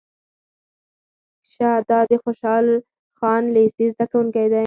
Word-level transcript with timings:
شه 1.51 1.69
دا 1.89 1.99
د 2.09 2.11
خوشحال 2.23 2.65
خان 3.17 3.43
لېسې 3.55 3.85
زده 3.93 4.05
کوونکی 4.11 4.45
دی. 4.51 4.59